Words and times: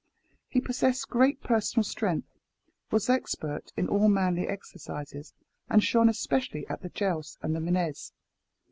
He 0.49 0.59
possessed 0.59 1.09
great 1.11 1.43
personal 1.43 1.83
strength, 1.83 2.27
was 2.89 3.07
expert 3.07 3.71
in 3.77 3.87
all 3.87 4.09
manly 4.09 4.47
exercises, 4.47 5.31
and 5.69 5.83
shone 5.83 6.09
especially 6.09 6.65
at 6.69 6.81
the 6.81 6.89
jousts 6.89 7.37
and 7.43 7.55
the 7.55 7.59
manege. 7.59 8.09